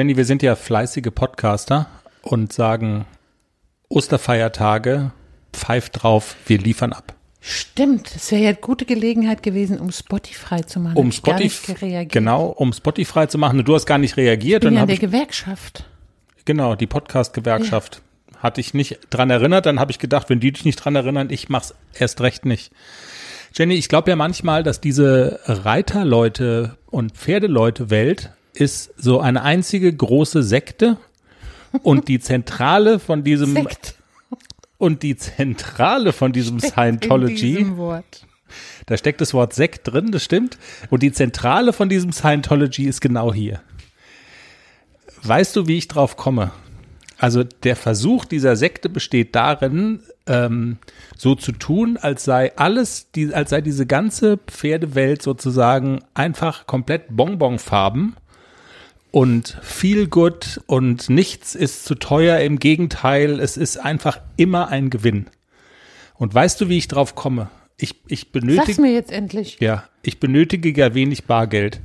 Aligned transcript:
Jenny, 0.00 0.16
wir 0.16 0.24
sind 0.24 0.42
ja 0.42 0.56
fleißige 0.56 1.10
Podcaster 1.14 1.86
und 2.22 2.54
sagen 2.54 3.04
Osterfeiertage, 3.90 5.12
pfeift 5.52 6.02
drauf, 6.02 6.36
wir 6.46 6.56
liefern 6.56 6.94
ab. 6.94 7.14
Stimmt, 7.42 8.10
es 8.16 8.32
wäre 8.32 8.40
ja 8.40 8.48
eine 8.48 8.56
gute 8.56 8.86
Gelegenheit 8.86 9.42
gewesen, 9.42 9.78
um 9.78 9.92
Spotify 9.92 10.64
zu 10.64 10.80
machen. 10.80 10.96
Um 10.96 11.12
Spotify, 11.12 12.06
genau, 12.06 12.46
um 12.46 12.72
Spotify 12.72 13.28
zu 13.28 13.36
machen. 13.36 13.62
Du 13.62 13.74
hast 13.74 13.84
gar 13.84 13.98
nicht 13.98 14.16
reagiert. 14.16 14.64
Ich 14.64 14.70
bin 14.70 14.76
ja 14.76 14.84
in 14.84 14.88
der 14.88 14.96
Gewerkschaft. 14.96 15.84
genau, 16.46 16.76
die 16.76 16.86
Podcast-Gewerkschaft 16.86 18.00
hatte 18.38 18.62
ich 18.62 18.72
nicht 18.72 19.00
dran 19.10 19.28
erinnert. 19.28 19.66
Dann 19.66 19.78
habe 19.78 19.92
ich 19.92 19.98
gedacht, 19.98 20.30
wenn 20.30 20.40
die 20.40 20.50
dich 20.50 20.64
nicht 20.64 20.76
dran 20.76 20.96
erinnern, 20.96 21.28
ich 21.28 21.50
mach's 21.50 21.74
erst 21.92 22.22
recht 22.22 22.46
nicht. 22.46 22.72
Jenny, 23.54 23.74
ich 23.74 23.90
glaube 23.90 24.08
ja 24.08 24.16
manchmal, 24.16 24.62
dass 24.62 24.80
diese 24.80 25.40
Reiterleute 25.44 26.78
und 26.86 27.12
Pferdeleute-Welt 27.12 28.30
ist 28.54 28.92
so 28.96 29.20
eine 29.20 29.42
einzige 29.42 29.92
große 29.92 30.42
Sekte 30.42 30.96
und 31.82 32.08
die 32.08 32.20
Zentrale 32.20 32.98
von 32.98 33.24
diesem 33.24 33.54
Sekt 33.54 33.94
und 34.78 35.02
die 35.02 35.16
Zentrale 35.16 36.12
von 36.12 36.32
diesem 36.32 36.58
in 36.58 36.70
Scientology, 36.70 37.56
diesem 37.56 37.76
Wort. 37.76 38.26
da 38.86 38.96
steckt 38.96 39.20
das 39.20 39.34
Wort 39.34 39.52
Sekt 39.52 39.92
drin, 39.92 40.10
das 40.10 40.24
stimmt. 40.24 40.58
Und 40.88 41.02
die 41.02 41.12
Zentrale 41.12 41.72
von 41.72 41.88
diesem 41.88 42.12
Scientology 42.12 42.84
ist 42.84 43.00
genau 43.00 43.32
hier. 43.32 43.60
Weißt 45.22 45.54
du, 45.54 45.66
wie 45.66 45.76
ich 45.76 45.88
drauf 45.88 46.16
komme? 46.16 46.50
Also 47.18 47.44
der 47.44 47.76
Versuch 47.76 48.24
dieser 48.24 48.56
Sekte 48.56 48.88
besteht 48.88 49.34
darin, 49.34 50.00
ähm, 50.26 50.78
so 51.18 51.34
zu 51.34 51.52
tun, 51.52 51.98
als 51.98 52.24
sei 52.24 52.56
alles, 52.56 53.10
die, 53.10 53.34
als 53.34 53.50
sei 53.50 53.60
diese 53.60 53.84
ganze 53.84 54.38
Pferdewelt 54.38 55.20
sozusagen 55.20 56.02
einfach 56.14 56.66
komplett 56.66 57.14
Bonbonfarben 57.14 58.16
und 59.10 59.58
viel 59.62 60.08
gut 60.08 60.60
und 60.66 61.10
nichts 61.10 61.54
ist 61.54 61.84
zu 61.84 61.94
teuer. 61.94 62.38
Im 62.40 62.58
Gegenteil, 62.58 63.40
es 63.40 63.56
ist 63.56 63.76
einfach 63.76 64.20
immer 64.36 64.68
ein 64.68 64.90
Gewinn. 64.90 65.26
Und 66.14 66.34
weißt 66.34 66.60
du, 66.60 66.68
wie 66.68 66.78
ich 66.78 66.88
drauf 66.88 67.14
komme? 67.14 67.50
Ich, 67.78 67.94
ich 68.08 68.20
Sag's 68.20 68.32
benötige, 68.32 68.82
mir 68.82 68.92
jetzt 68.92 69.10
endlich. 69.10 69.58
ja, 69.60 69.84
ich 70.02 70.20
benötige 70.20 70.70
ja 70.78 70.94
wenig 70.94 71.24
Bargeld. 71.24 71.80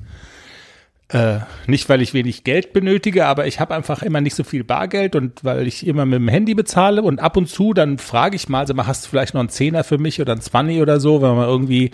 Äh, 1.07 1.39
nicht, 1.67 1.87
weil 1.87 2.01
ich 2.01 2.15
wenig 2.15 2.43
Geld 2.43 2.73
benötige, 2.73 3.27
aber 3.27 3.45
ich 3.45 3.59
habe 3.59 3.75
einfach 3.75 4.01
immer 4.01 4.21
nicht 4.21 4.35
so 4.35 4.43
viel 4.43 4.63
Bargeld 4.63 5.15
und 5.15 5.43
weil 5.43 5.67
ich 5.67 5.85
immer 5.85 6.03
mit 6.05 6.17
dem 6.17 6.27
Handy 6.27 6.55
bezahle 6.55 7.03
und 7.03 7.19
ab 7.19 7.37
und 7.37 7.47
zu, 7.47 7.73
dann 7.73 7.99
frage 7.99 8.35
ich 8.35 8.49
mal, 8.49 8.65
mal, 8.73 8.87
hast 8.87 9.05
du 9.05 9.09
vielleicht 9.09 9.35
noch 9.35 9.39
einen 9.39 9.49
Zehner 9.49 9.83
für 9.83 9.99
mich 9.99 10.19
oder 10.19 10.31
einen 10.31 10.41
Zwanni 10.41 10.81
oder 10.81 10.99
so, 10.99 11.21
wenn 11.21 11.35
man 11.35 11.47
irgendwie 11.47 11.91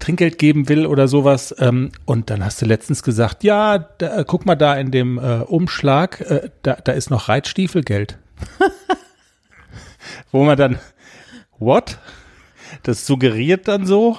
Trinkgeld 0.00 0.38
geben 0.38 0.68
will 0.68 0.86
oder 0.86 1.06
sowas. 1.06 1.54
Ähm, 1.58 1.92
und 2.04 2.30
dann 2.30 2.44
hast 2.44 2.60
du 2.60 2.66
letztens 2.66 3.02
gesagt, 3.02 3.44
ja, 3.44 3.78
da, 3.78 4.18
äh, 4.18 4.24
guck 4.26 4.46
mal 4.46 4.56
da 4.56 4.74
in 4.74 4.90
dem 4.90 5.18
äh, 5.18 5.40
Umschlag, 5.42 6.20
äh, 6.22 6.50
da, 6.62 6.74
da 6.74 6.92
ist 6.92 7.10
noch 7.10 7.28
Reitstiefelgeld. 7.28 8.18
Wo 10.32 10.44
man 10.44 10.56
dann, 10.56 10.78
what? 11.58 11.98
Das 12.82 13.06
suggeriert 13.06 13.68
dann 13.68 13.86
so, 13.86 14.18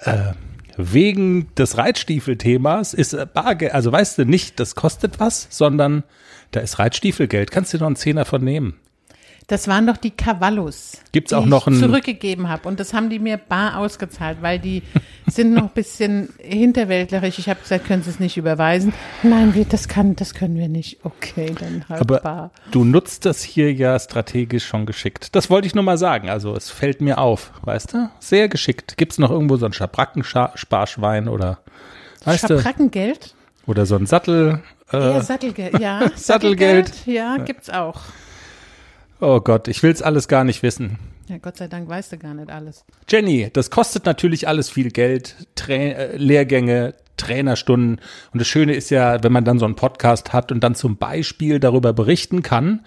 äh, 0.00 0.32
wegen 0.76 1.52
des 1.56 1.76
Reitstiefelthemas 1.76 2.94
ist 2.94 3.12
äh, 3.12 3.26
Bargeld, 3.32 3.74
also 3.74 3.90
weißt 3.90 4.18
du 4.18 4.24
nicht, 4.24 4.60
das 4.60 4.74
kostet 4.74 5.20
was, 5.20 5.48
sondern 5.50 6.04
da 6.52 6.60
ist 6.60 6.78
Reitstiefelgeld. 6.78 7.50
Kannst 7.50 7.72
du 7.72 7.78
dir 7.78 7.82
noch 7.82 7.88
einen 7.88 7.96
Zehner 7.96 8.24
von 8.24 8.42
nehmen? 8.42 8.78
Das 9.48 9.66
waren 9.66 9.86
doch 9.86 9.96
die 9.96 10.10
Cavallos, 10.10 10.98
Gibt's 11.10 11.30
die 11.30 11.34
auch 11.34 11.46
noch 11.46 11.66
ich 11.68 11.78
zurückgegeben 11.78 12.50
habe. 12.50 12.68
Und 12.68 12.78
das 12.78 12.92
haben 12.92 13.08
die 13.08 13.18
mir 13.18 13.38
bar 13.38 13.78
ausgezahlt, 13.78 14.42
weil 14.42 14.58
die 14.58 14.82
sind 15.26 15.54
noch 15.54 15.62
ein 15.62 15.70
bisschen 15.70 16.28
hinterwäldlerisch. 16.38 17.38
Ich 17.38 17.48
habe 17.48 17.58
gesagt, 17.58 17.86
können 17.86 18.02
Sie 18.02 18.10
es 18.10 18.20
nicht 18.20 18.36
überweisen? 18.36 18.92
Nein, 19.22 19.54
wir, 19.54 19.64
das, 19.64 19.88
kann, 19.88 20.14
das 20.16 20.34
können 20.34 20.56
wir 20.56 20.68
nicht. 20.68 20.98
Okay, 21.02 21.54
dann 21.58 21.86
halt 21.88 22.02
Aber 22.02 22.20
bar. 22.20 22.50
du 22.72 22.84
nutzt 22.84 23.24
das 23.24 23.42
hier 23.42 23.72
ja 23.72 23.98
strategisch 23.98 24.66
schon 24.66 24.84
geschickt. 24.84 25.34
Das 25.34 25.48
wollte 25.48 25.66
ich 25.66 25.74
nur 25.74 25.82
mal 25.84 25.96
sagen. 25.96 26.28
Also 26.28 26.54
es 26.54 26.68
fällt 26.68 27.00
mir 27.00 27.16
auf, 27.16 27.50
weißt 27.62 27.94
du? 27.94 28.10
Sehr 28.20 28.48
geschickt. 28.50 28.98
Gibt's 28.98 29.16
noch 29.16 29.30
irgendwo 29.30 29.56
so 29.56 29.64
ein 29.64 29.72
Schabrackensparschwein 29.72 31.26
oder 31.26 31.58
weißt? 32.24 32.48
Schabrackengeld? 32.48 33.34
Oder 33.66 33.86
so 33.86 33.96
ein 33.96 34.04
Sattel. 34.04 34.60
Äh, 34.92 34.98
Ja, 34.98 35.20
Sattelgeld. 35.22 35.78
Ja, 35.78 36.10
Sattelgeld. 36.16 37.06
Ja, 37.06 37.38
gibt's 37.38 37.70
auch. 37.70 38.02
Oh 39.20 39.40
Gott, 39.40 39.68
ich 39.68 39.82
will's 39.82 40.02
alles 40.02 40.28
gar 40.28 40.44
nicht 40.44 40.62
wissen. 40.62 40.98
Ja, 41.28 41.36
Gott 41.38 41.58
sei 41.58 41.68
Dank 41.68 41.88
weißt 41.88 42.12
du 42.12 42.18
gar 42.18 42.34
nicht 42.34 42.50
alles. 42.50 42.84
Jenny, 43.08 43.50
das 43.52 43.70
kostet 43.70 44.06
natürlich 44.06 44.48
alles 44.48 44.70
viel 44.70 44.90
Geld, 44.90 45.36
Tra 45.54 45.74
äh, 45.74 46.16
Lehrgänge, 46.16 46.94
Trainerstunden. 47.18 48.00
Und 48.32 48.40
das 48.40 48.48
Schöne 48.48 48.74
ist 48.74 48.90
ja, 48.90 49.22
wenn 49.22 49.32
man 49.32 49.44
dann 49.44 49.58
so 49.58 49.66
einen 49.66 49.74
Podcast 49.74 50.32
hat 50.32 50.50
und 50.52 50.60
dann 50.60 50.74
zum 50.74 50.96
Beispiel 50.96 51.60
darüber 51.60 51.92
berichten 51.92 52.42
kann. 52.42 52.84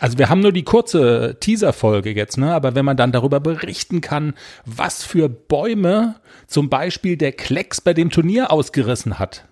Also 0.00 0.18
wir 0.18 0.28
haben 0.28 0.40
nur 0.40 0.52
die 0.52 0.62
kurze 0.62 1.36
Teaser-Folge 1.40 2.14
jetzt, 2.14 2.38
ne? 2.38 2.54
Aber 2.54 2.74
wenn 2.74 2.84
man 2.84 2.96
dann 2.96 3.12
darüber 3.12 3.40
berichten 3.40 4.00
kann, 4.00 4.34
was 4.64 5.02
für 5.02 5.28
Bäume 5.28 6.14
zum 6.46 6.70
Beispiel 6.70 7.16
der 7.16 7.32
Klecks 7.32 7.80
bei 7.80 7.92
dem 7.92 8.10
Turnier 8.10 8.52
ausgerissen 8.52 9.18
hat. 9.18 9.44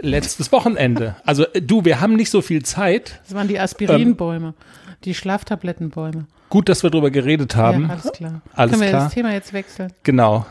Letztes 0.00 0.52
Wochenende. 0.52 1.16
Also 1.24 1.44
äh, 1.52 1.60
du, 1.60 1.84
wir 1.84 2.00
haben 2.00 2.14
nicht 2.14 2.30
so 2.30 2.40
viel 2.40 2.62
Zeit. 2.64 3.20
Das 3.24 3.34
waren 3.34 3.48
die 3.48 3.58
Aspirinbäume, 3.58 4.54
die 5.04 5.14
Schlaftablettenbäume. 5.14 6.26
Gut, 6.48 6.68
dass 6.68 6.82
wir 6.82 6.90
darüber 6.90 7.10
geredet 7.10 7.56
haben. 7.56 7.84
Ja, 7.84 7.88
alles 7.90 8.12
klar. 8.12 8.40
Alles 8.54 8.70
Können 8.72 8.82
wir 8.82 8.88
klar. 8.88 9.04
das 9.04 9.14
Thema 9.14 9.32
jetzt 9.32 9.52
wechseln? 9.52 9.92
Genau. 10.02 10.46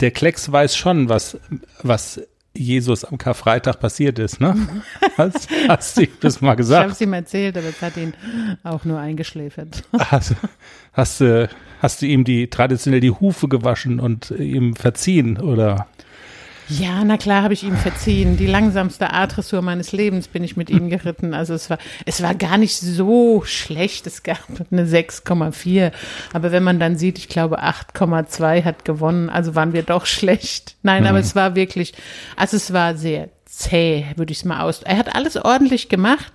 Der 0.00 0.10
Klecks 0.10 0.50
weiß 0.50 0.76
schon, 0.76 1.08
was, 1.08 1.38
was 1.82 2.20
Jesus 2.56 3.04
am 3.04 3.18
Karfreitag 3.18 3.80
passiert 3.80 4.18
ist, 4.18 4.40
ne? 4.40 4.54
Hast, 5.16 5.48
hast 5.68 5.96
du 5.96 6.02
ihm 6.02 6.08
das 6.20 6.40
mal 6.40 6.46
Ich 6.46 6.50
habe 6.50 6.56
gesagt? 6.56 6.90
es 6.92 7.00
ihm 7.00 7.12
erzählt, 7.12 7.56
aber 7.56 7.68
es 7.68 7.82
hat 7.82 7.96
ihn 7.96 8.14
auch 8.62 8.84
nur 8.84 8.98
eingeschläfert. 8.98 9.82
Hast, 9.98 10.34
hast, 10.92 11.20
du, 11.20 11.48
hast 11.80 12.02
du 12.02 12.06
ihm 12.06 12.24
die 12.24 12.48
traditionell 12.48 13.00
die 13.00 13.10
Hufe 13.10 13.48
gewaschen 13.48 14.00
und 14.00 14.30
ihm 14.30 14.74
verziehen 14.76 15.38
oder? 15.38 15.86
Ja, 16.68 17.04
na 17.04 17.16
klar 17.18 17.42
habe 17.42 17.54
ich 17.54 17.62
ihm 17.62 17.76
verziehen. 17.76 18.36
Die 18.36 18.46
langsamste 18.46 19.12
A-Dressur 19.12 19.60
meines 19.60 19.92
Lebens 19.92 20.28
bin 20.28 20.42
ich 20.42 20.56
mit 20.56 20.70
ihm 20.70 20.88
geritten. 20.88 21.34
Also 21.34 21.54
es 21.54 21.68
war, 21.68 21.78
es 22.06 22.22
war 22.22 22.34
gar 22.34 22.56
nicht 22.56 22.76
so 22.76 23.42
schlecht. 23.44 24.06
Es 24.06 24.22
gab 24.22 24.38
eine 24.70 24.86
6,4. 24.86 25.92
Aber 26.32 26.52
wenn 26.52 26.62
man 26.62 26.80
dann 26.80 26.96
sieht, 26.96 27.18
ich 27.18 27.28
glaube 27.28 27.62
8,2 27.62 28.64
hat 28.64 28.84
gewonnen, 28.84 29.28
also 29.28 29.54
waren 29.54 29.72
wir 29.72 29.82
doch 29.82 30.06
schlecht. 30.06 30.76
Nein, 30.82 31.06
aber 31.06 31.18
es 31.18 31.34
war 31.34 31.54
wirklich, 31.54 31.92
also 32.36 32.56
es 32.56 32.72
war 32.72 32.96
sehr 32.96 33.28
zäh, 33.44 34.06
würde 34.16 34.32
ich 34.32 34.38
es 34.38 34.44
mal 34.44 34.60
aus. 34.60 34.82
Er 34.82 34.96
hat 34.96 35.14
alles 35.14 35.36
ordentlich 35.36 35.88
gemacht, 35.88 36.32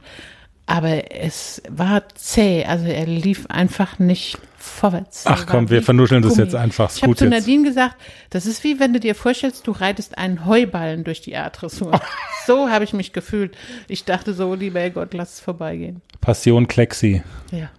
aber 0.70 1.12
es 1.12 1.64
war 1.68 2.04
zäh. 2.14 2.64
Also 2.64 2.86
er 2.86 3.08
lief 3.08 3.48
einfach 3.48 3.98
nicht 3.98 4.38
vorwärts. 4.56 5.24
Ach 5.26 5.48
komm, 5.48 5.72
wir 5.72 5.82
vernuscheln 5.82 6.22
das 6.22 6.34
Gummi. 6.34 6.44
jetzt 6.44 6.54
einfach. 6.54 6.96
Ich 6.96 7.02
habe 7.02 7.16
zu 7.16 7.26
jetzt. 7.26 7.32
Nadine 7.32 7.64
gesagt, 7.64 7.96
das 8.30 8.46
ist 8.46 8.64
wie 8.64 8.80
wenn 8.80 8.94
du 8.94 9.00
dir 9.00 9.16
vorstellst, 9.16 9.66
du 9.66 9.72
reitest 9.72 10.20
einen 10.20 10.46
Heuballen 10.46 11.04
durch 11.04 11.22
die 11.22 11.36
A-Dressur. 11.36 12.00
so 12.46 12.70
habe 12.70 12.84
ich 12.84 12.94
mich 12.94 13.14
gefühlt. 13.14 13.58
Ich 13.88 14.06
dachte 14.06 14.36
so, 14.36 14.54
lieber 14.54 14.88
Gott, 14.92 15.16
lass 15.16 15.34
es 15.34 15.40
vorbeigehen. 15.40 16.04
Passion 16.22 16.68
Klexi. 16.68 17.24
Ja. 17.52 17.72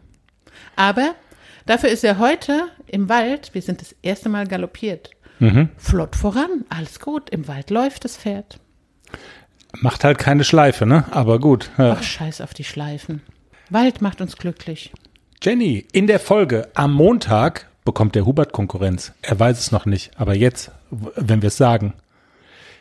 Aber 0.75 1.15
dafür 1.67 1.91
ist 1.91 2.03
er 2.03 2.19
heute 2.19 2.65
im 2.89 3.09
Wald, 3.09 3.51
wir 3.55 3.63
sind 3.63 3.83
das 3.83 3.95
erste 4.03 4.29
Mal 4.29 4.49
galoppiert. 4.49 5.11
Mhm. 5.39 5.69
Flott 5.77 6.17
voran, 6.17 6.65
alles 6.71 6.99
gut. 6.99 7.31
Im 7.31 7.47
Wald 7.47 7.71
läuft 7.71 8.05
das 8.05 8.17
Pferd. 8.17 8.59
Macht 9.81 10.05
halt 10.05 10.19
keine 10.19 10.45
Schleife, 10.45 10.85
ne? 10.85 11.05
Aber 11.11 11.39
gut. 11.39 11.71
Ja. 11.79 11.97
Ach, 11.99 12.03
scheiß 12.03 12.43
auf 12.43 12.53
die 12.53 12.65
Schleifen. 12.65 13.23
Wald 13.71 14.03
macht 14.03 14.21
uns 14.21 14.37
glücklich. 14.37 14.93
Jenny, 15.43 15.87
in 15.93 16.07
der 16.07 16.21
Folge 16.21 16.69
am 16.75 16.93
Montag 16.93 17.67
bekommt 17.85 18.15
der 18.15 18.27
Hubert 18.27 18.53
Konkurrenz. 18.53 19.13
Er 19.23 19.41
weiß 19.41 19.59
es 19.59 19.73
noch 19.73 19.87
nicht, 19.87 20.11
aber 20.19 20.35
jetzt, 20.35 20.71
wenn 20.91 21.41
wir 21.41 21.47
es 21.47 21.57
sagen. 21.57 21.95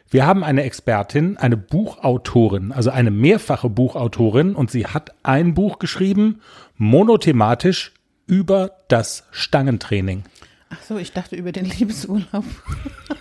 Wir 0.10 0.26
haben 0.26 0.44
eine 0.44 0.64
Expertin, 0.64 1.38
eine 1.38 1.56
Buchautorin, 1.56 2.74
also 2.74 2.90
eine 2.90 3.12
mehrfache 3.12 3.69
Buchautorin 3.69 4.56
und 4.56 4.72
sie 4.72 4.88
hat 4.88 5.13
ein 5.24 5.54
Buch 5.54 5.80
geschrieben, 5.80 6.42
monothematisch 6.75 7.94
über 8.25 8.72
das 8.88 9.24
Stangentraining 9.31 10.24
Ach 10.72 10.84
so, 10.88 10.98
ich 10.98 11.12
dachte 11.13 11.36
über 11.36 11.52
den 11.52 11.66
Liebesurlaub 11.66 12.45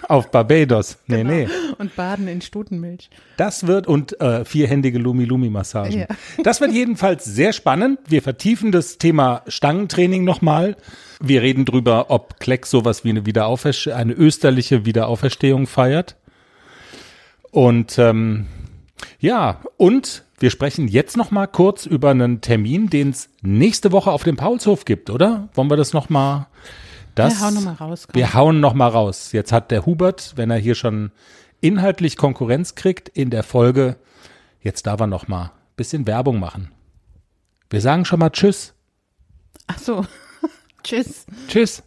auf 0.09 0.31
Barbados. 0.31 0.99
Nee, 1.07 1.25
nee. 1.25 1.49
Und 1.79 1.95
Baden 1.97 2.29
in 2.29 2.41
Stutenmilch. 2.41 3.11
Das 3.37 3.67
wird 3.67 3.87
und 3.87 4.21
äh, 4.21 4.45
vierhändige 4.45 4.99
Lumi-Lumi-Massagen. 4.99 6.01
Ja. 6.01 6.07
Das 6.43 6.61
wird 6.61 6.73
jedenfalls 6.73 7.25
sehr 7.25 7.53
spannend. 7.53 7.99
Wir 8.09 8.23
vertiefen 8.23 8.73
das 8.73 8.99
Thema 8.99 9.43
Stangentraining 9.49 10.25
nochmal. 10.25 10.77
Wir 11.21 11.43
reden 11.43 11.65
drüber, 11.65 12.11
ob 12.11 12.39
Kleck 12.41 12.67
sowas 12.67 13.05
wie 13.05 13.11
eine 13.11 13.27
Wiederauferstehung, 13.27 13.97
eine 13.97 14.13
österliche 14.13 14.85
Wiederauferstehung 14.85 15.67
feiert. 15.67 16.17
Und 17.51 17.99
ähm, 17.99 18.47
ja, 19.21 19.61
und 19.77 20.25
wir 20.39 20.51
sprechen 20.51 20.89
jetzt 20.89 21.17
noch 21.17 21.31
mal 21.31 21.47
kurz 21.47 21.87
über 21.87 22.11
einen 22.11 22.41
Termin, 22.41 22.91
den 22.91 23.11
es 23.11 23.29
nächste 23.43 23.91
Woche 23.91 24.11
auf 24.13 24.23
dem 24.23 24.37
Paulshof 24.37 24.85
gibt, 24.85 25.11
oder? 25.11 25.49
Wollen 25.55 25.71
wir 25.71 25.77
das 25.77 25.93
noch 25.93 26.09
mal? 26.09 26.47
Das, 27.15 27.41
Ja, 27.41 27.47
hau 27.47 27.51
noch 27.51 27.63
mal 27.63 27.75
raus, 27.75 28.07
komm. 28.07 28.15
Wir 28.15 28.35
hauen 28.35 28.61
noch 28.61 28.75
mal 28.75 28.89
raus. 28.89 29.33
Jetzt 29.33 29.51
hat 29.51 29.73
der 29.73 29.87
Hubert, 29.87 30.35
wenn 30.37 30.51
er 30.51 30.59
hier 30.59 30.77
schon 30.77 31.11
inhaltlich 31.61 32.17
Konkurrenz 32.17 32.75
kriegt, 32.75 33.09
in 33.09 33.31
der 33.31 33.43
Folge 33.43 33.97
Jetzt 34.61 34.87
darf 34.87 35.01
er 35.01 35.07
noch 35.07 35.29
mal 35.29 35.45
ein 35.45 35.51
bisschen 35.77 36.07
Werbung 36.07 36.41
machen. 36.41 36.73
Wir 37.71 37.81
sagen 37.81 38.05
schon 38.05 38.19
mal 38.19 38.31
Tschüss. 38.31 38.75
Ach 39.67 39.79
so. 39.79 40.05
Tschüss. 40.83 41.27
Tschüss. 41.49 41.83